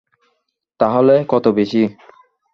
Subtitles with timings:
[0.79, 1.81] তাহলে কত বেশি?